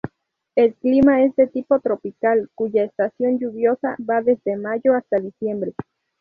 El 0.55 0.73
clima 0.73 1.21
es 1.21 1.35
de 1.35 1.45
tipo 1.45 1.79
tropical, 1.79 2.49
cuya 2.55 2.83
estación 2.85 3.37
lluviosa 3.37 3.95
va 3.99 4.23
desde 4.23 4.57
mayo 4.57 4.95
hasta 4.95 5.19
diciembre. 5.19 5.75